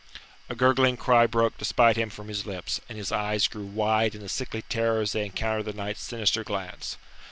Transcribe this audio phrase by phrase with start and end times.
[0.49, 4.23] A gurgling cry broke despite him from his lips, and his eyes grew wide in
[4.23, 6.97] a sickly terror as they encountered the knight's sinister glance.